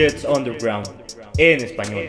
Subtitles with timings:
[0.00, 0.88] Jets Underground
[1.36, 2.08] en español.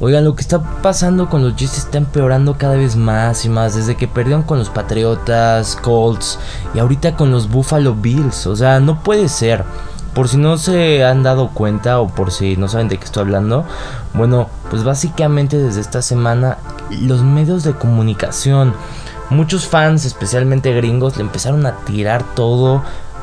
[0.00, 3.76] Oigan, lo que está pasando con los Jets está empeorando cada vez más y más.
[3.76, 6.40] Desde que perdieron con los Patriotas, Colts
[6.74, 8.48] y ahorita con los Buffalo Bills.
[8.48, 9.62] O sea, no puede ser.
[10.16, 13.22] Por si no se han dado cuenta o por si no saben de qué estoy
[13.22, 13.64] hablando.
[14.14, 16.58] Bueno, pues básicamente desde esta semana
[16.90, 18.74] los medios de comunicación,
[19.32, 22.82] muchos fans, especialmente gringos, le empezaron a tirar todo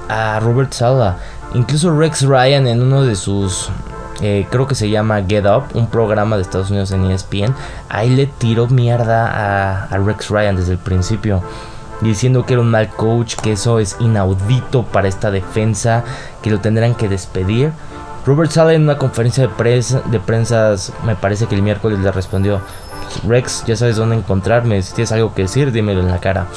[0.10, 1.18] a Robert Sala.
[1.54, 3.70] Incluso Rex Ryan en uno de sus
[4.22, 7.56] eh, creo que se llama Get Up, un programa de Estados Unidos en ESPN,
[7.88, 11.42] ahí le tiró mierda a, Rex Ryan desde el principio,
[12.02, 16.04] diciendo que era un mal coach, que eso es inaudito para esta defensa,
[16.42, 17.72] que lo tendrán que despedir.
[18.26, 22.12] Robert Sala en una conferencia de, prensa, de prensa, me parece que el miércoles le
[22.12, 22.60] respondió,
[23.28, 26.48] Rex, ya sabes dónde encontrarme, si tienes algo que decir, dímelo en la cara.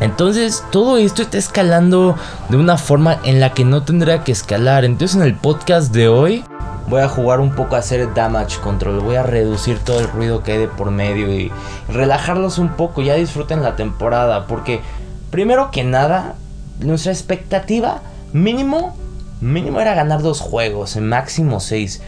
[0.00, 2.16] Entonces todo esto está escalando
[2.48, 4.84] de una forma en la que no tendría que escalar.
[4.84, 6.44] Entonces en el podcast de hoy
[6.88, 10.42] voy a jugar un poco a hacer damage control, voy a reducir todo el ruido
[10.42, 11.52] que hay de por medio y
[11.88, 14.80] relajarlos un poco, ya disfruten la temporada, porque
[15.30, 16.36] primero que nada,
[16.80, 18.00] nuestra expectativa
[18.32, 18.96] mínimo,
[19.40, 22.00] mínimo era ganar dos juegos, en máximo seis.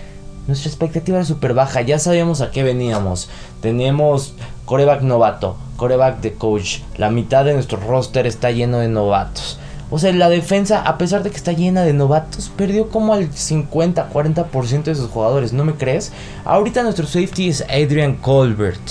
[0.50, 3.30] Nuestra expectativa era súper baja, ya sabíamos a qué veníamos.
[3.62, 4.34] Teníamos
[4.64, 9.60] coreback novato, coreback de coach, la mitad de nuestro roster está lleno de novatos.
[9.92, 13.30] O sea, la defensa, a pesar de que está llena de novatos, perdió como al
[13.30, 16.10] 50-40% de sus jugadores, ¿no me crees?
[16.44, 18.82] Ahorita nuestro safety es Adrian Colbert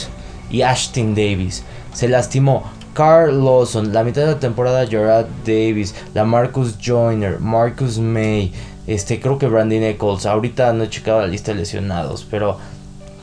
[0.49, 1.63] y Ashton Davis.
[1.93, 2.63] Se lastimó
[2.99, 8.51] Carl Lawson, la mitad de la temporada Gerard Davis, la Marcus Joyner, Marcus May,
[8.87, 10.25] este creo que Brandon Eccles.
[10.25, 12.57] Ahorita no he checado la lista de lesionados, pero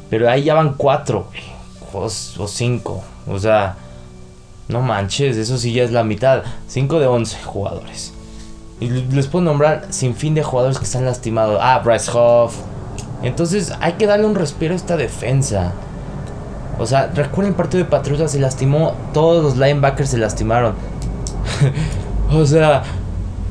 [0.09, 1.26] pero ahí ya van cuatro
[1.92, 3.04] o, cinco.
[3.28, 3.76] O sea,
[4.69, 6.44] no manches, eso sí ya es la mitad.
[6.69, 8.15] 5 de 11 jugadores.
[8.81, 11.59] Y les puedo nombrar sin fin de jugadores que están lastimados.
[11.60, 12.56] Ah, Bryce Hoff.
[13.22, 15.75] Entonces hay que darle un respiro a esta defensa.
[16.78, 18.94] O sea, recuerden el partido de Patriotas se lastimó.
[19.12, 20.75] Todos los linebackers se lastimaron.
[22.31, 22.82] o sea,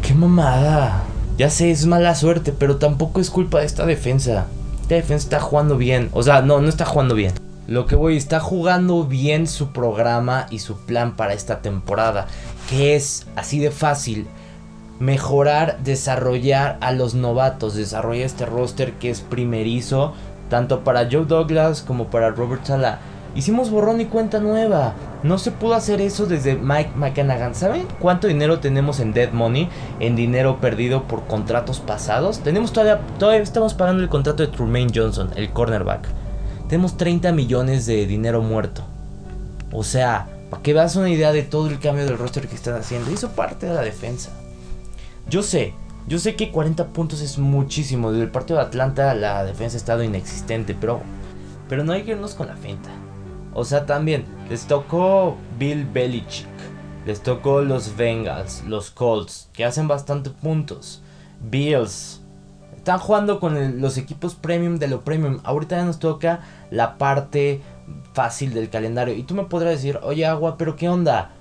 [0.02, 1.04] qué mamada.
[1.38, 4.46] Ya sé, es mala suerte, pero tampoco es culpa de esta defensa.
[4.82, 6.10] Esta defensa está jugando bien.
[6.14, 7.34] O sea, no, no está jugando bien.
[7.68, 12.28] Lo que voy, está jugando bien su programa y su plan para esta temporada.
[12.70, 14.28] Que es así de fácil.
[15.00, 17.76] Mejorar, desarrollar a los novatos.
[17.76, 20.14] Desarrollar este roster que es primerizo.
[20.50, 23.00] Tanto para Joe Douglas como para Robert Sala.
[23.36, 24.94] Hicimos borrón y cuenta nueva.
[25.24, 27.56] No se pudo hacer eso desde Mike McCannagan.
[27.56, 29.70] ¿Saben cuánto dinero tenemos en Dead Money?
[30.00, 32.40] En dinero perdido por contratos pasados.
[32.40, 36.08] Tenemos todavía, todavía estamos pagando el contrato de Trumaine Johnson, el cornerback
[36.68, 38.84] tenemos 30 millones de dinero muerto.
[39.72, 42.76] O sea, para que veas una idea de todo el cambio del roster que están
[42.76, 43.12] haciendo.
[43.12, 44.32] Hizo parte de la defensa.
[45.30, 45.74] Yo sé,
[46.08, 48.12] yo sé que 40 puntos es muchísimo.
[48.12, 51.02] Desde el partido de Atlanta la defensa ha estado inexistente, pero,
[51.68, 52.90] pero no hay que irnos con la finta.
[53.54, 56.48] O sea, también les tocó Bill Belichick.
[57.06, 61.04] Les tocó los Bengals, los Colts, que hacen bastante puntos.
[61.50, 62.22] Bills,
[62.76, 65.40] están jugando con los equipos premium de lo premium.
[65.44, 66.42] Ahorita ya nos toca
[66.72, 67.62] la parte
[68.14, 69.14] fácil del calendario.
[69.14, 71.32] Y tú me podrás decir, oye Agua, pero ¿qué onda?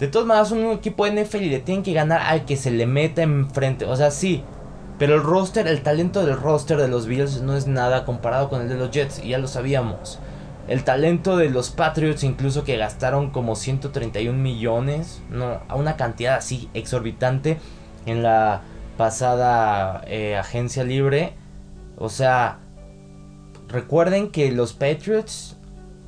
[0.00, 2.70] De todas maneras, un equipo de NFL y le tienen que ganar al que se
[2.70, 3.84] le meta enfrente.
[3.84, 4.42] O sea, sí.
[4.98, 8.62] Pero el roster, el talento del roster de los Bills no es nada comparado con
[8.62, 9.22] el de los Jets.
[9.22, 10.18] Y ya lo sabíamos.
[10.68, 15.22] El talento de los Patriots, incluso que gastaron como 131 millones.
[15.28, 17.58] No, a una cantidad así exorbitante
[18.06, 18.62] en la
[18.96, 21.34] pasada eh, agencia libre.
[21.98, 22.58] O sea,
[23.68, 25.58] recuerden que los Patriots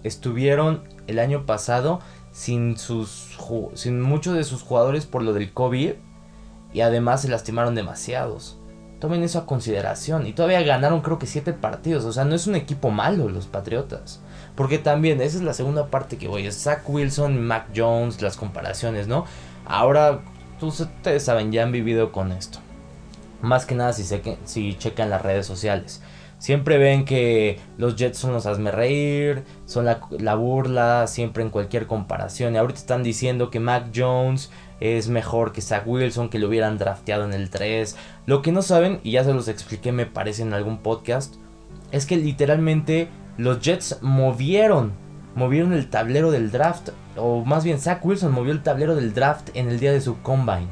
[0.03, 2.01] estuvieron el año pasado
[2.33, 3.39] sin sus
[3.75, 5.93] sin muchos de sus jugadores por lo del COVID
[6.73, 8.59] y además se lastimaron demasiados.
[8.99, 12.47] Tomen eso a consideración y todavía ganaron creo que 7 partidos, o sea, no es
[12.47, 14.21] un equipo malo los Patriotas.
[14.55, 19.09] Porque también esa es la segunda parte que voy, Zach Wilson, Mac Jones, las comparaciones,
[19.09, 19.25] ¿no?
[19.67, 20.23] Ahora
[20.61, 22.59] ustedes saben, ya han vivido con esto.
[23.41, 24.05] Más que nada si,
[24.45, 26.01] si checan las redes sociales.
[26.43, 31.87] Siempre ven que los Jets son los hazme reír, son la, burla, siempre en cualquier
[31.87, 32.55] comparación.
[32.55, 34.51] Y ahorita están diciendo que Mac Jones
[34.81, 37.95] es mejor que Zach Wilson, que lo hubieran drafteado en el 3.
[38.27, 41.37] Lo que no saben, y ya se los expliqué me parece en algún podcast,
[41.93, 43.07] es que literalmente
[43.37, 44.95] los Jets movieron,
[45.37, 46.89] movieron el tablero del draft.
[47.17, 50.21] O más bien Zach Wilson movió el tablero del draft en el día de su
[50.23, 50.67] combine.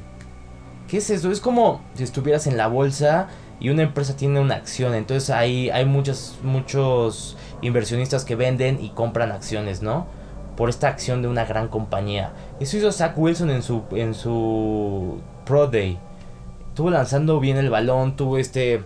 [0.89, 1.31] ¿Qué es eso?
[1.31, 3.29] Es como si estuvieras en la bolsa
[3.61, 4.95] y una empresa tiene una acción.
[4.95, 10.07] Entonces ahí hay muchos, muchos inversionistas que venden y compran acciones, ¿no?
[10.61, 12.33] por esta acción de una gran compañía.
[12.61, 15.99] Eso hizo Zach Wilson en su, en su Pro Day.
[16.69, 18.83] Estuvo lanzando bien el balón, tuvo este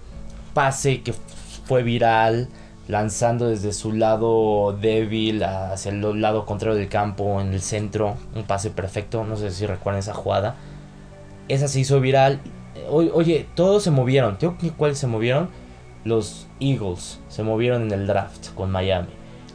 [0.52, 1.12] pase que
[1.64, 2.48] fue viral,
[2.86, 8.44] lanzando desde su lado débil hacia el lado contrario del campo, en el centro, un
[8.44, 10.54] pase perfecto, no sé si recuerdan esa jugada.
[11.48, 12.40] Esa se hizo viral.
[12.90, 14.38] Oye, todos se movieron.
[14.38, 15.48] ¿Tengo que cuáles se movieron?
[16.04, 19.08] Los Eagles se movieron en el draft con Miami.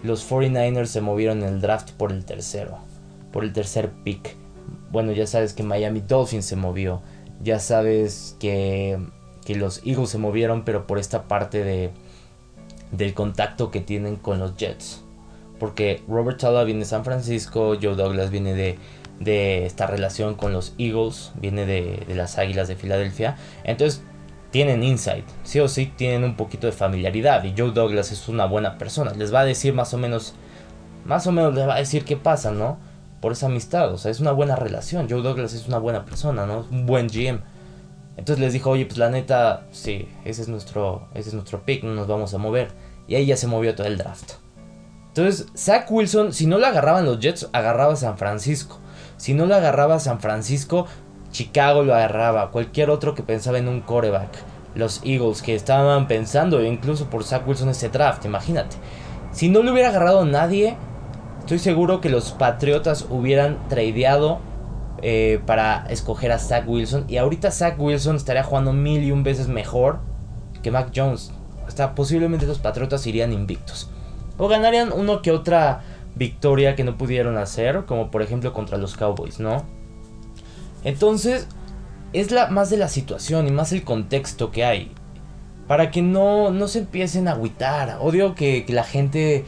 [0.04, 2.80] Los 49ers se movieron en el draft por el tercero,
[3.32, 4.36] por el tercer pick.
[4.92, 7.02] Bueno, ya sabes que Miami Dolphins se movió.
[7.42, 8.98] Ya sabes que,
[9.46, 11.92] que los Eagles se movieron, pero por esta parte de,
[12.92, 15.04] del contacto que tienen con los Jets.
[15.60, 18.80] Porque Robert Sala viene de San Francisco, Joe Douglas viene de,
[19.20, 23.38] de esta relación con los Eagles, viene de, las Águilas de Filadelfia.
[23.64, 24.02] Entonces
[24.52, 28.46] tienen insight, sí o sí tienen un poquito de familiaridad y Joe Douglas es una
[28.46, 30.34] buena persona, les va a decir más o menos,
[31.06, 32.80] más o menos les va a decir qué pasa, ¿no?
[33.22, 36.48] Por esa amistad, o sea, es una buena relación, Joe Douglas es una buena persona,
[36.48, 36.66] ¿no?
[36.72, 37.42] Un buen GM.
[38.18, 41.84] Entonces les dijo, oye, pues la neta, sí, ese es nuestro, ese es nuestro pick,
[41.84, 42.72] no nos vamos a mover.
[43.08, 44.34] Y ahí ya se movió todo el draft.
[45.08, 48.80] Entonces, Zach Wilson, si no lo agarraban los Jets, agarraba a San Francisco.
[49.20, 50.88] Si no lo agarraba San Francisco,
[51.32, 54.30] Chicago lo agarraba, cualquier otro que pensaba en un coreback.
[54.76, 58.78] Los Eagles que estaban pensando incluso por Zach Wilson este draft, imagínate.
[59.34, 60.78] Si no le hubiera agarrado nadie,
[61.40, 64.40] estoy seguro que los Patriotas hubieran tradeado
[65.02, 67.04] eh, para escoger a Zach Wilson.
[67.10, 70.00] Y ahorita Zach Wilson estaría jugando mil y un veces mejor
[70.64, 71.34] que Mac Jones.
[71.68, 73.90] Hasta posiblemente los Patriotas irían invictos.
[74.38, 75.82] O ganarían uno que otra
[76.20, 79.64] victoria que no pudieron hacer, como por ejemplo contra los Cowboys, ¿no?
[80.84, 81.48] Entonces,
[82.14, 84.92] es la, más de la situación y más el contexto que hay.
[85.68, 87.98] Para que no, no se empiecen a agüitar.
[88.02, 89.46] Odio que, que la gente,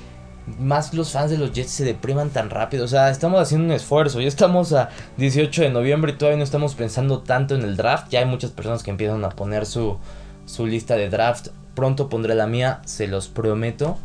[0.59, 2.85] más los fans de los Jets, se depriman tan rápido.
[2.85, 4.21] O sea, estamos haciendo un esfuerzo.
[4.21, 8.09] Ya estamos a 18 de noviembre y todavía no estamos pensando tanto en el draft.
[8.11, 9.97] Ya hay muchas personas que empiezan a poner su,
[10.45, 11.47] su lista de draft.
[11.73, 13.97] Pronto pondré la mía, se los prometo.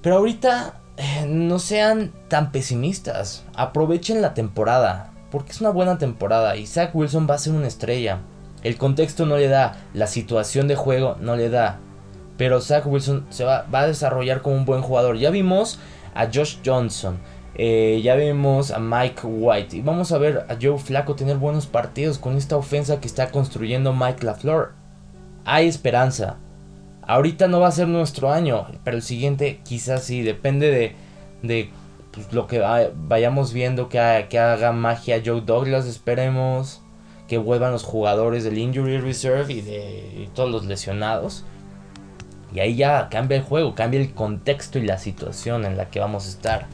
[0.00, 3.44] Pero ahorita eh, no sean tan pesimistas.
[3.54, 7.66] Aprovechen la temporada porque es una buena temporada y Zach Wilson va a ser una
[7.66, 8.20] estrella.
[8.62, 11.78] El contexto no le da, la situación de juego no le da.
[12.36, 15.16] Pero Zach Wilson se va, a desarrollar como un buen jugador.
[15.18, 15.78] Ya vimos
[16.14, 17.18] a Josh Johnson,
[17.54, 19.76] eh, ya vimos a Mike White.
[19.76, 23.30] Y vamos a ver a Joe Flaco tener buenos partidos con esta ofensa que está
[23.30, 24.72] construyendo Mike LaFleur.
[25.44, 26.38] Hay esperanza.
[27.08, 30.20] Ahorita no va a ser nuestro año, pero el siguiente quizás sí.
[30.20, 30.94] Depende de,
[31.42, 31.70] de
[32.12, 32.60] pues, lo que
[32.94, 36.82] vayamos viendo que, haga magia Joe Douglas, esperemos
[37.26, 41.44] que vuelvan los jugadores del Injury Reserve y de todos los lesionados.
[42.54, 46.00] Y ahí ya cambia el juego, cambia el contexto y la situación en la que
[46.00, 46.66] vamos a estar.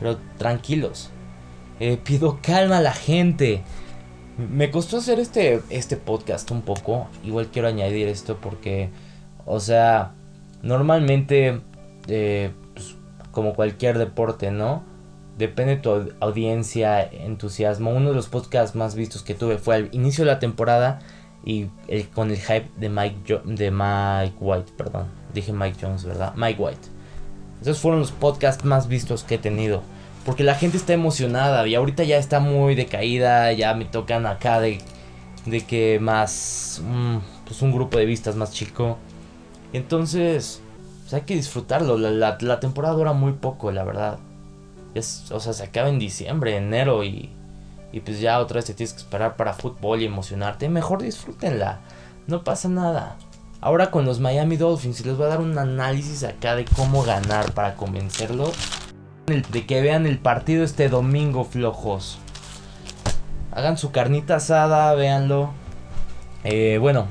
[0.00, 1.10] Pero tranquilos,
[1.78, 3.62] eh, pido calma a la gente.
[4.36, 7.06] Me costó hacer este, este podcast un poco.
[7.22, 8.90] Igual quiero añadir esto porque,
[9.46, 10.12] o sea,
[10.62, 11.60] normalmente
[12.08, 12.50] eh,
[13.30, 14.82] como cualquier deporte, ¿no?
[15.38, 17.90] Depende de tu audiencia, entusiasmo.
[17.92, 21.00] Uno de los podcasts más vistos que tuve fue al inicio de la temporada
[21.44, 21.68] y
[22.14, 25.06] con el hype de Mike, de Mike White, perdón.
[25.32, 26.34] Dije Mike Jones, ¿verdad?
[26.36, 26.88] Mike White.
[27.62, 29.82] Esos fueron los podcasts más vistos que he tenido.
[30.24, 33.52] Porque la gente está emocionada y ahorita ya está muy decaída.
[33.52, 34.78] Ya me tocan acá de,
[35.46, 36.82] de que más...
[36.84, 38.98] Mm, pues un grupo de vistas más chico.
[39.72, 40.62] Entonces
[41.12, 41.96] hay que disfrutarlo.
[41.98, 44.18] La, temporada dura muy poco, la verdad.
[44.94, 47.30] Es, o sea, se acaba en diciembre, enero y,
[47.92, 50.68] y pues ya otra vez te tienes que esperar para fútbol y emocionarte.
[50.68, 51.80] Mejor disfrútenla.
[52.26, 53.16] No pasa nada.
[53.60, 57.52] Ahora con los Miami Dolphins les voy a dar un análisis acá de cómo ganar
[57.52, 58.54] para convencerlos.
[59.26, 62.18] De que vean el partido este domingo flojos.
[63.52, 65.50] Hagan su carnita asada, véanlo.
[66.44, 67.06] Eh, bueno,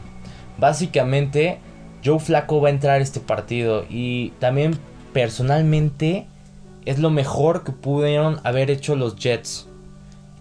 [0.58, 1.60] básicamente
[2.03, 4.77] Joe Flaco va a entrar a este partido y también
[5.13, 6.27] personalmente
[6.86, 9.68] es lo mejor que pudieron haber hecho los Jets.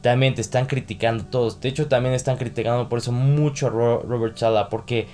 [0.01, 1.61] También te están criticando todos.
[1.61, 4.69] De hecho, también están criticando por eso mucho a Robert Sala.
[4.69, 5.09] Porque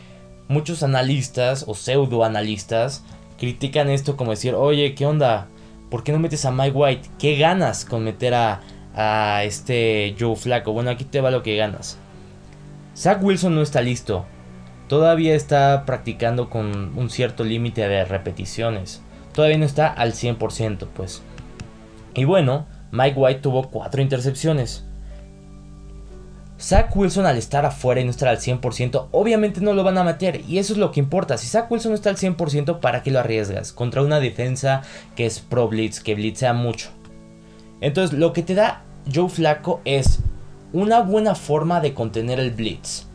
[0.49, 3.03] muchos analistas o pseudo analistas
[3.39, 5.49] critican esto como decir, oye, ¿qué onda?
[5.91, 7.09] ¿Por qué no metes a Mike White?
[7.19, 8.61] ¿Qué ganas con meter a,
[8.95, 10.73] a este Joe Flaco?
[10.73, 11.97] Bueno, aquí te va lo que ganas.
[12.95, 14.27] Zach Wilson no está listo
[14.88, 19.03] todavía está practicando con un cierto límite de repeticiones.
[19.33, 21.23] Todavía no está al 100%, pues.
[22.14, 24.85] Y bueno, Mike White tuvo 4 intercepciones.
[26.61, 30.05] Zach Wilson al estar afuera y no estar al 100%, obviamente no lo van a
[30.05, 30.43] meter.
[30.49, 31.37] Y eso es lo que importa.
[31.37, 33.73] Si Zach Wilson no está al 100%, ¿para qué lo arriesgas?
[33.73, 34.83] Contra una defensa
[35.17, 36.91] que es pro blitz, que blitzea mucho.
[37.81, 40.21] Entonces, lo que te da Joe Flaco es
[40.73, 43.07] una buena forma de contener el blitz.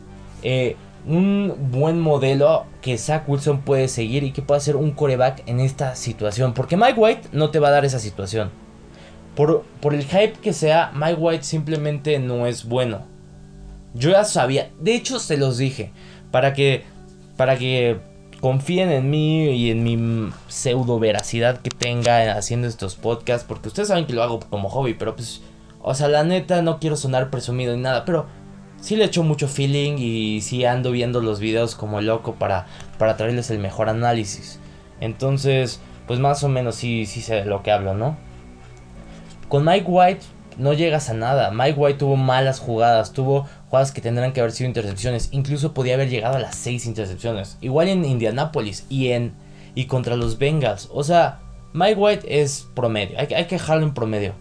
[0.42, 5.42] Eh, un buen modelo que Zach Wilson puede seguir y que pueda ser un coreback
[5.46, 6.54] en esta situación.
[6.54, 8.50] Porque Mike White no te va a dar esa situación.
[9.34, 13.02] Por, por el hype que sea, Mike White simplemente no es bueno.
[13.94, 15.92] Yo ya sabía, de hecho se los dije,
[16.30, 16.84] para que,
[17.36, 17.98] para que
[18.40, 23.88] confíen en mí y en mi pseudo veracidad que tenga haciendo estos podcasts, porque ustedes
[23.88, 25.42] saben que lo hago como hobby, pero pues,
[25.82, 28.26] o sea, la neta no quiero sonar presumido ni nada, pero
[28.80, 32.66] sí le echo mucho feeling y sí ando viendo los videos como loco para,
[32.98, 34.58] para traerles el mejor análisis.
[35.00, 38.16] Entonces, pues más o menos sí, sé de lo que hablo, ¿no?
[39.48, 40.26] Con Mike White
[40.58, 41.50] no llegas a nada.
[41.50, 45.28] Mike White tuvo malas jugadas, tuvo jugadas que tendrán que haber sido intercepciones.
[45.32, 47.58] Incluso podía haber llegado a las 6 intercepciones.
[47.60, 49.34] Igual en Indianapolis y en
[49.74, 50.88] y contra los Bengals.
[50.92, 51.40] O sea,
[51.72, 53.18] Mike White es promedio.
[53.18, 54.34] Hay, hay que dejarlo en promedio.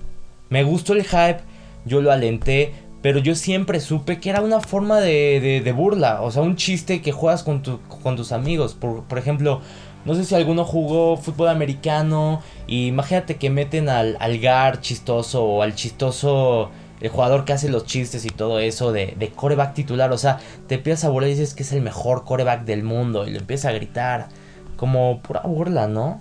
[0.50, 1.42] Me gustó el hype,
[1.86, 6.22] yo lo alenté, pero yo siempre supe que era una forma de, de, burla.
[6.22, 8.74] O sea, un chiste que juegas con, tu, con tus amigos.
[8.74, 9.62] Por, por ejemplo,
[10.04, 15.46] no sé si alguno jugó fútbol americano y imagínate que meten al, al gar chistoso
[15.46, 19.74] o al chistoso el jugador que hace los chistes y todo eso de, de coreback
[19.74, 20.12] titular.
[20.12, 23.26] O sea, te empiezas a burlar y dices que es el mejor coreback del mundo
[23.26, 24.28] y lo empiezas a gritar.
[24.76, 26.20] Como pura burla, ¿no?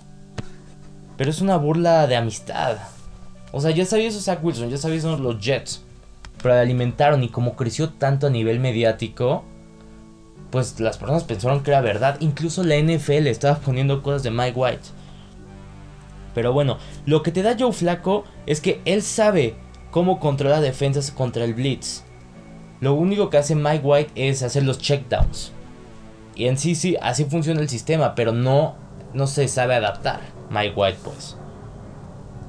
[1.17, 2.77] Pero es una burla de amistad.
[3.51, 5.83] O sea, ya sabía eso Zach Wilson, ya sabía eso los Jets.
[6.41, 9.43] Pero le alimentaron y como creció tanto a nivel mediático,
[10.51, 12.17] pues las personas pensaron que era verdad.
[12.19, 14.89] Incluso la NFL estaba poniendo cosas de Mike White.
[16.33, 19.55] Pero bueno, lo que te da Joe Flaco es que él sabe
[19.91, 22.03] cómo controlar defensas contra el blitz.
[22.79, 25.51] Lo único que hace Mike White es hacer los checkdowns.
[26.35, 28.75] Y en sí, sí, así funciona el sistema, pero no,
[29.13, 31.35] no se sabe adaptar Mike White, pues.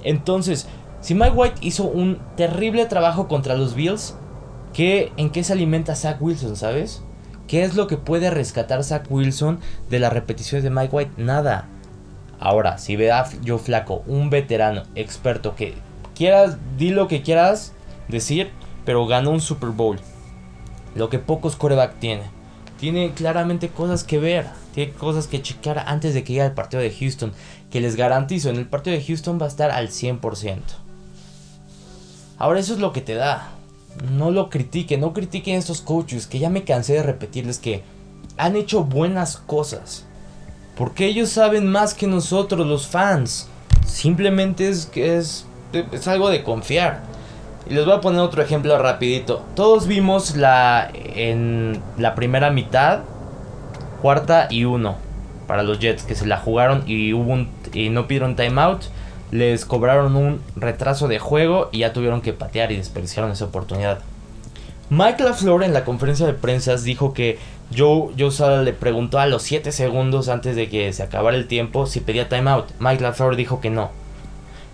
[0.04, 0.68] Entonces,
[1.00, 4.14] si Mike White hizo un terrible trabajo contra los Bills,
[4.74, 7.02] ¿qué, ¿en qué se alimenta Zach Wilson, sabes?
[7.48, 11.12] ¿Qué es lo que puede rescatar Zach Wilson de las repeticiones de Mike White?
[11.16, 11.66] Nada.
[12.38, 15.74] Ahora, si ve a Joe Flaco, un veterano, experto, que
[16.14, 17.72] quieras, di lo que quieras
[18.08, 18.50] decir,
[18.84, 19.98] pero ganó un Super Bowl.
[20.94, 22.24] Lo que pocos coreback tiene.
[22.78, 26.82] Tiene claramente cosas que ver, tiene cosas que checar antes de que llegue al partido
[26.82, 27.32] de Houston.
[27.70, 30.60] Que les garantizo, en el partido de Houston va a estar al 100%.
[32.40, 33.50] Ahora eso es lo que te da
[34.12, 37.82] no lo critiquen, no critiquen a estos coaches que ya me cansé de repetirles que
[38.36, 40.06] han hecho buenas cosas.
[40.76, 43.48] Porque ellos saben más que nosotros, los fans.
[43.84, 45.46] Simplemente es que es,
[45.92, 47.02] es algo de confiar.
[47.68, 49.42] Y les voy a poner otro ejemplo rapidito.
[49.54, 53.00] Todos vimos la en la primera mitad,
[54.00, 54.96] cuarta y uno
[55.46, 58.84] para los Jets que se la jugaron y hubo un, y no pidieron timeout
[59.30, 64.00] les cobraron un retraso de juego y ya tuvieron que patear y desperdiciaron esa oportunidad.
[64.90, 67.38] Mike LaFleur en la conferencia de prensa dijo que
[67.76, 71.86] Joe, Joe le preguntó a los 7 segundos antes de que se acabara el tiempo
[71.86, 72.66] si pedía timeout.
[72.80, 73.90] Mike LaFleur dijo que no.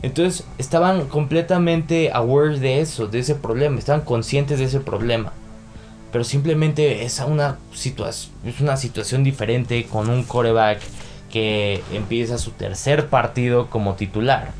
[0.03, 5.33] Entonces estaban completamente aware de eso, de ese problema, estaban conscientes de ese problema.
[6.13, 10.81] Pero simplemente es una, es una situación diferente con un coreback
[11.31, 14.51] que empieza su tercer partido como titular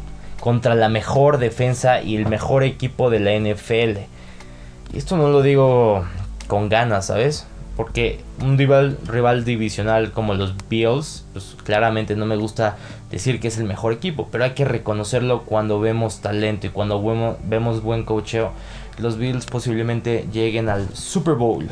[0.41, 4.01] contra la mejor defensa y el mejor equipo de la NFL.
[4.93, 6.05] Y esto no lo digo
[6.47, 7.47] con ganas, ¿sabes?
[7.77, 12.77] Porque un rival, rival divisional como los Bills, pues claramente no me gusta
[13.11, 17.03] decir que es el mejor equipo, pero hay que reconocerlo cuando vemos talento y cuando
[17.03, 18.53] vemos, vemos buen cocheo.
[18.99, 21.69] Los Bills posiblemente lleguen al Super Bowl.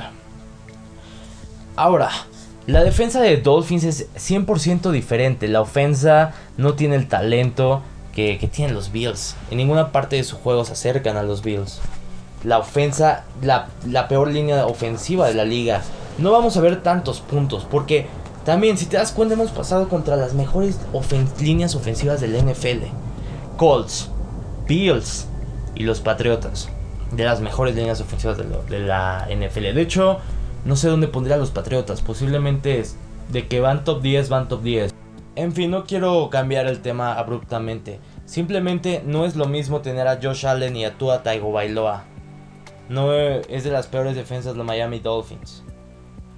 [1.76, 2.10] Ahora,
[2.66, 5.48] la defensa de Dolphins es 100% diferente.
[5.48, 7.82] La ofensa no tiene el talento
[8.14, 9.36] que, tienen los Bills.
[9.50, 11.80] En ninguna parte de su juego se acercan a los Bills.
[12.42, 13.68] La ofensa, la,
[14.08, 15.82] peor línea ofensiva de la liga.
[16.16, 18.06] No vamos a ver tantos puntos porque
[18.46, 20.78] también, si te das cuenta, hemos pasado contra las mejores
[21.40, 22.84] líneas ofensivas del NFL.
[23.58, 24.08] Colts,
[24.66, 25.26] Bills
[25.74, 26.70] y los Patriotas.
[27.10, 29.74] De las mejores líneas ofensivas de, de la NFL.
[29.74, 30.18] De hecho,
[30.64, 32.02] no sé dónde pondría a los Patriotas.
[32.02, 32.96] Posiblemente es
[33.30, 34.94] de que van top 10, van top 10.
[35.36, 37.98] En fin, no quiero cambiar el tema abruptamente.
[38.24, 42.04] Simplemente no es lo mismo tener a Josh Allen y a Tua Taigo Bailoa.
[42.88, 45.64] No es de las peores defensas de Miami Dolphins.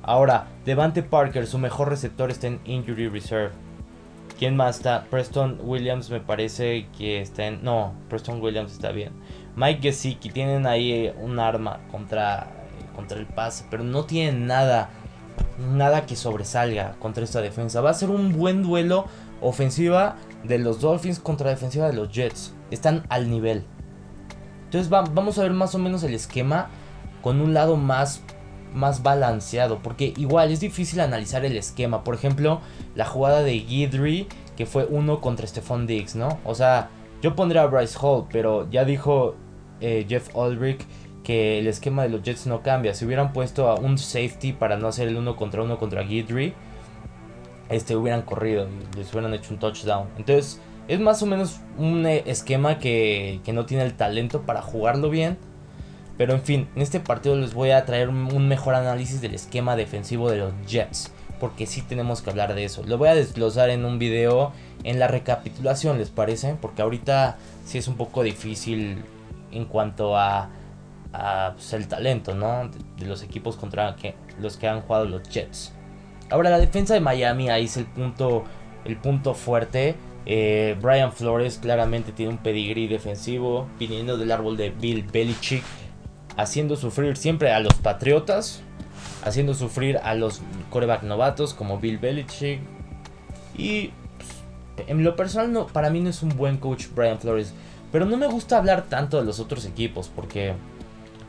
[0.02, 3.50] Ahora, Devante Parker, su mejor receptor está en Injury Reserve.
[4.38, 5.04] ¿Quién más está?
[5.10, 7.64] Preston Williams me parece que está en...
[7.64, 9.12] No, Preston Williams está bien.
[9.56, 12.55] Mike Gesicki, tienen ahí un arma contra
[12.96, 14.90] contra el pase, pero no tienen nada,
[15.58, 17.82] nada que sobresalga contra esta defensa.
[17.82, 19.06] Va a ser un buen duelo
[19.40, 22.54] ofensiva de los Dolphins contra defensiva de los Jets.
[22.70, 23.64] Están al nivel.
[24.64, 26.68] Entonces vamos a ver más o menos el esquema
[27.22, 28.22] con un lado más,
[28.74, 29.78] más balanceado.
[29.82, 32.02] Porque igual es difícil analizar el esquema.
[32.02, 32.60] Por ejemplo,
[32.94, 34.26] la jugada de Gidry,
[34.56, 36.40] que fue uno contra Stephon Diggs, ¿no?
[36.44, 36.90] O sea,
[37.22, 39.36] yo pondría a Bryce Hall, pero ya dijo
[39.80, 40.86] eh, Jeff Aldrich
[41.26, 42.94] que el esquema de los Jets no cambia.
[42.94, 46.54] Si hubieran puesto a un safety para no hacer el uno contra uno contra Gidry,
[47.68, 50.06] este hubieran corrido y les hubieran hecho un touchdown.
[50.18, 55.10] Entonces, es más o menos un eh, esquema que, no tiene el talento para jugarlo
[55.10, 55.36] bien.
[56.16, 59.74] Pero en fin, en este partido les voy a traer un mejor análisis del esquema
[59.74, 61.12] defensivo de los Jets.
[61.40, 62.84] Porque sí tenemos que hablar de eso.
[62.84, 64.52] Lo voy a desglosar en un video
[64.84, 66.54] en la recapitulación, ¿les parece?
[66.62, 69.02] Porque ahorita sí es un poco difícil
[69.50, 70.50] en cuanto a,
[71.54, 72.70] pues, el talento, ¿no?
[72.96, 73.96] De, los equipos contra
[74.40, 75.72] los que han jugado los Jets.
[76.30, 78.44] Ahora la defensa de Miami ahí es el punto,
[78.84, 79.94] el punto fuerte.
[80.26, 85.62] Eh, Brian Flores claramente tiene un pedigrí defensivo, viniendo del árbol de Bill Belichick,
[86.36, 88.60] haciendo sufrir siempre a los Patriotas,
[89.24, 92.60] haciendo sufrir a los coreback novatos como Bill Belichick.
[93.56, 93.92] Y
[94.74, 97.54] pues, en lo personal, no, para mí no es un buen coach Brian Flores,
[97.92, 100.54] pero no me gusta hablar tanto de los otros equipos porque.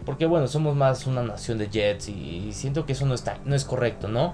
[0.08, 3.54] Porque bueno, somos más una nación de Jets y, siento que eso no, está, no
[3.54, 4.34] es correcto, ¿no?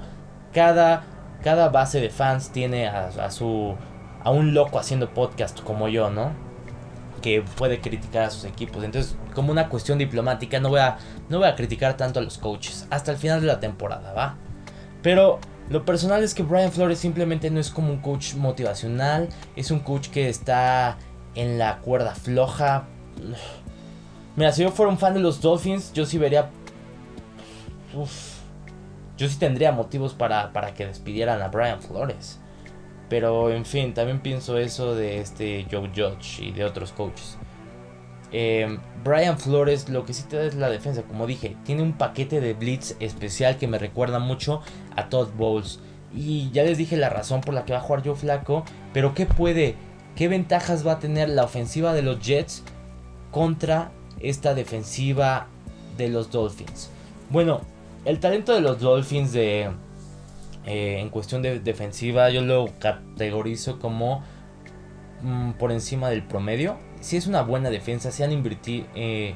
[0.54, 1.04] Cada,
[1.44, 3.76] cada base de fans tiene a su
[4.24, 6.32] a un loco haciendo podcast como yo, ¿no?
[7.22, 8.84] Que puede criticar a sus equipos.
[8.84, 10.98] Entonces, como una cuestión diplomática, no voy a,
[11.30, 14.38] no voy a criticar tanto a los coaches hasta el final de la temporada, ¿va?
[15.02, 15.40] Pero
[15.70, 19.80] lo personal es que Brian Flores simplemente no es como un coach motivacional, es un
[19.80, 20.98] coach que está
[21.36, 22.86] en la cuerda floja.
[24.36, 26.50] Mira, si yo fuera un fan de los Dolphins, yo sí vería...
[27.94, 28.40] Uf,
[29.18, 32.40] yo sí tendría motivos para, para que despidieran a Brian Flores.
[33.10, 37.38] Pero en fin, también pienso eso de este Joe Judge y de otros coaches.
[38.32, 41.94] Eh, Brian Flores lo que sí te da es la defensa, como dije, tiene un
[41.94, 44.62] paquete de blitz especial que me recuerda mucho
[44.96, 45.80] a Todd Bowles.
[46.16, 49.14] Y ya les dije la razón por la que va a jugar Joe Flaco, pero
[49.14, 49.76] ¿qué puede,
[50.16, 52.64] qué ventajas va a tener la ofensiva de los Jets
[53.30, 53.92] contra
[54.24, 55.48] esta defensiva
[55.98, 56.90] de los Dolphins?
[57.30, 57.62] Bueno,
[58.06, 59.70] el talento de los Dolphins de
[60.66, 64.24] eh, en cuestión de defensiva yo lo categorizo como
[65.22, 66.78] mm, por encima del promedio.
[67.02, 69.36] Si es una buena defensa, se han eh,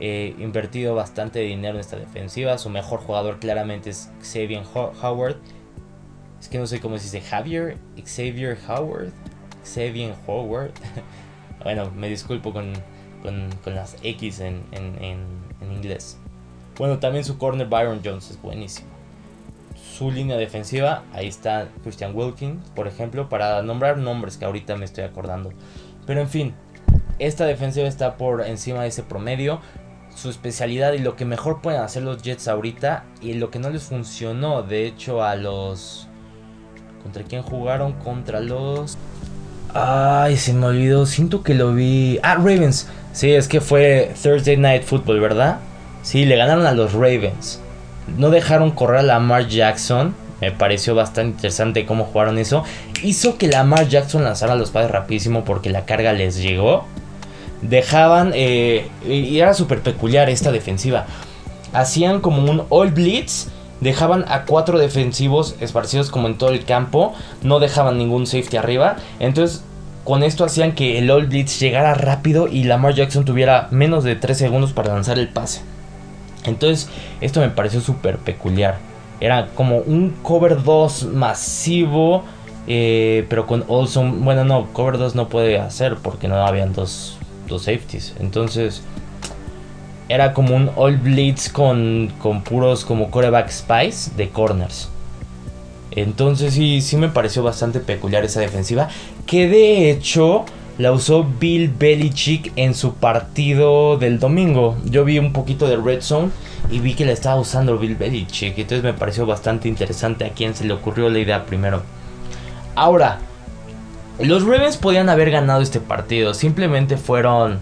[0.00, 2.56] eh, invertido bastante dinero en esta defensiva.
[2.56, 5.36] Su mejor jugador claramente es Xavier Howard.
[6.40, 9.12] Es que no sé cómo se dice Javier, Xavier Howard,
[9.64, 10.72] Xavier Howard.
[11.62, 12.72] bueno, me disculpo con,
[13.66, 16.18] las X en, en inglés.
[16.78, 18.92] Bueno, también su corner Byron Jones es buenísimo
[19.92, 24.84] su línea defensiva, ahí está Christian Wilkins, por ejemplo, para nombrar nombres que ahorita me
[24.84, 25.52] estoy acordando.
[26.06, 26.54] Pero en fin,
[27.18, 29.60] esta defensiva está por encima de ese promedio.
[30.14, 33.70] Su especialidad y lo que mejor pueden hacer los Jets ahorita y lo que no
[33.70, 36.08] les funcionó, de hecho, a los...
[37.02, 37.92] ¿Contra quién jugaron?
[37.92, 38.98] Contra los...
[39.74, 42.18] Ay, se me olvidó, siento que lo vi...
[42.22, 42.88] Ah, Ravens.
[43.12, 45.58] Sí, es que fue Thursday Night Football, ¿verdad?
[46.02, 47.60] Sí, le ganaron a los Ravens
[48.16, 50.14] no dejaron correr a Lamar Jackson.
[50.40, 52.64] Me pareció bastante interesante cómo jugaron eso.
[53.02, 56.84] Hizo que Lamar Jackson lanzara los padres rapidísimo porque la carga les llegó.
[57.62, 61.06] Dejaban, eh, y era súper peculiar esta defensiva.
[61.72, 63.48] Hacían como un all blitz.
[63.80, 67.14] Dejaban a cuatro defensivos esparcidos como en todo el campo.
[67.42, 68.96] No dejaban ningún safety arriba.
[69.20, 69.64] Entonces
[70.04, 74.16] con esto hacían que el All Blitz llegara rápido y Lamar Jackson tuviera menos de
[74.16, 75.62] 3 segundos para lanzar el pase.
[76.44, 76.88] Entonces,
[77.20, 78.78] esto me pareció súper peculiar.
[79.20, 82.24] Era como un cover 2 masivo,
[82.66, 84.24] eh, pero con Olson.
[84.24, 88.14] Bueno, no, cover 2 no puede hacer porque no habían dos, dos safeties.
[88.18, 88.82] Entonces,
[90.08, 94.91] era como un All Blitz con, con puros como coreback spice de corners.
[95.96, 98.88] Entonces, sí, sí me pareció bastante peculiar esa defensiva.
[99.26, 100.44] Que de hecho
[100.78, 104.76] la usó Bill Belichick en su partido del domingo.
[104.84, 106.30] Yo vi un poquito de Red Zone
[106.70, 108.58] y vi que la estaba usando Bill Belichick.
[108.58, 111.82] Entonces me pareció bastante interesante a quien se le ocurrió la idea primero.
[112.74, 113.18] Ahora,
[114.18, 116.32] los Ravens podían haber ganado este partido.
[116.32, 117.58] Simplemente fueron,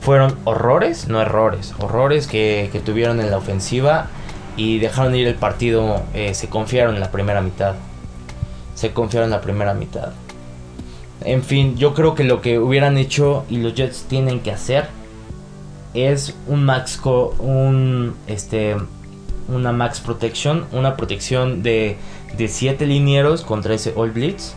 [0.00, 1.74] fueron horrores, no errores.
[1.78, 4.08] Horrores que, tuvieron en la ofensiva
[4.56, 6.02] y dejaron ir el partido.
[6.14, 7.74] Eh, se confiaron en la primera mitad.
[8.74, 10.12] Se confiaron en la primera mitad.
[11.22, 14.88] En fin, yo creo que lo que hubieran hecho y los Jets tienen que hacer
[15.94, 17.00] es un max
[17.38, 18.76] un este
[19.48, 21.96] una max protection, una protección de
[22.36, 24.54] de 7 linieros contra ese All Blitz.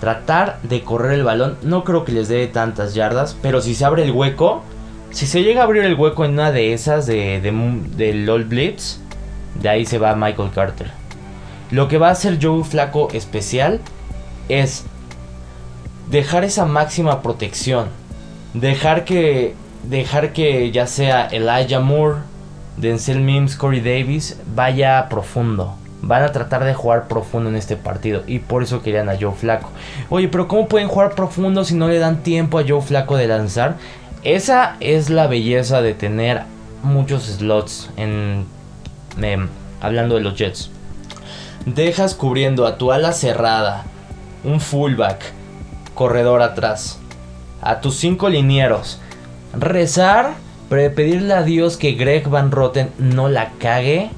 [0.00, 3.84] Tratar de correr el balón, no creo que les dé tantas yardas, pero si se
[3.84, 4.62] abre el hueco,
[5.10, 7.52] Si se llega a abrir el hueco en una de esas de, de,
[7.96, 9.00] de LOL Blitz,
[9.60, 10.90] de ahí se va Michael Carter.
[11.70, 13.80] Lo que va a hacer Joe Flaco especial
[14.48, 14.84] es
[16.10, 17.88] dejar esa máxima protección.
[18.54, 22.20] Dejar que, dejar que ya sea Elijah Moore,
[22.76, 25.74] Denzel Mims, Corey Davis vaya profundo.
[26.02, 29.32] Van a tratar de jugar profundo en este partido y por eso querían a Joe
[29.32, 29.70] Flaco.
[30.08, 33.26] Oye, pero ¿cómo pueden jugar profundo si no le dan tiempo a Joe Flaco de
[33.26, 33.76] lanzar?
[34.22, 36.42] Esa es la belleza de tener
[36.82, 38.44] muchos slots en
[39.80, 40.70] hablando de los Jets.
[41.64, 43.84] Dejas cubriendo a tu ala cerrada,
[44.44, 45.32] un fullback,
[45.94, 46.98] corredor atrás,
[47.60, 49.00] a tus cinco linieros,
[49.52, 50.34] rezar,
[50.68, 54.10] pedirle a Dios que Greg Van Roten no la cague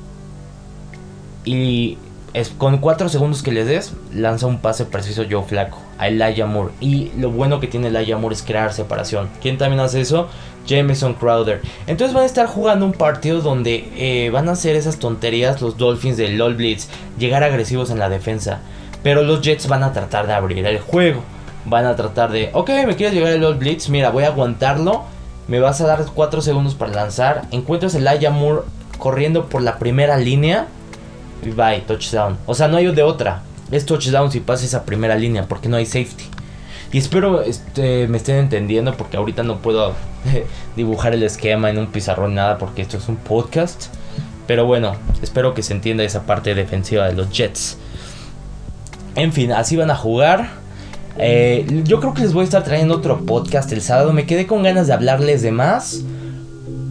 [1.45, 1.99] y
[2.35, 6.47] es, con 4 segundos que les des, lanza un pase preciso Joe Flaco a Elijah
[6.47, 6.73] Moore.
[6.81, 9.29] Y lo bueno que tiene Elijah Moore es crear separación.
[9.41, 10.29] ¿Quién también hace eso?
[10.68, 11.62] Jameson Crowder.
[11.88, 15.76] Entonces van a estar jugando un partido donde eh, van a hacer esas tonterías los
[15.76, 18.61] Dolphins de LOL Blitz, llegar agresivos en la defensa.
[19.02, 21.22] Pero los Jets van a tratar de abrir el juego.
[21.64, 25.04] Van a tratar de, ok, me quieres llegar el LOL Blitz, mira, voy a aguantarlo.
[25.48, 27.42] Me vas a dar 4 segundos para lanzar.
[27.50, 28.62] Encuentras Elijah Moore
[28.98, 30.66] corriendo por la primera línea
[31.42, 32.37] y bye, touchdown.
[32.46, 33.42] O sea, no hay de otra.
[33.70, 36.24] Es touchdown si pasa esa primera línea porque no hay safety.
[36.92, 39.94] Y espero este, me estén entendiendo porque ahorita no puedo
[40.77, 43.87] dibujar el esquema en un pizarrón nada porque esto es un podcast.
[44.46, 47.77] Pero bueno, espero que se entienda esa parte defensiva de los Jets.
[49.14, 50.48] En fin, así van a jugar.
[51.18, 54.14] Eh, yo creo que les voy a estar trayendo otro podcast el sábado.
[54.14, 56.03] Me quedé con ganas de hablarles de más.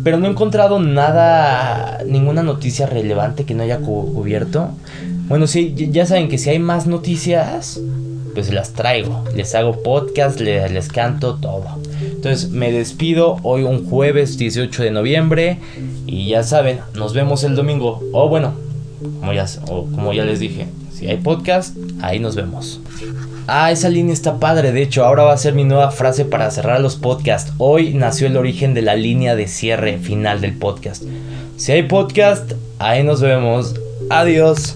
[0.03, 4.69] Pero no he encontrado nada, ninguna noticia relevante que no haya cubierto.
[5.27, 7.81] Bueno, sí, ya saben que si hay más noticias,
[8.37, 9.23] pues las traigo.
[9.35, 11.65] Les hago podcast, les, canto todo.
[11.99, 15.57] Entonces me despido hoy un jueves 18 de noviembre.
[16.05, 17.99] Y ya saben, nos vemos el domingo.
[18.13, 18.53] O bueno,
[19.19, 22.79] como ya, como ya les dije, si hay podcast, ahí nos vemos.
[23.47, 24.71] Ah, esa línea está padre.
[24.71, 27.53] De hecho, ahora va a ser mi nueva frase para cerrar los podcasts.
[27.57, 31.01] Hoy nació el origen de la línea de cierre final del podcast.
[31.55, 33.73] Si hay podcast, ahí nos vemos.
[34.11, 34.75] Adiós.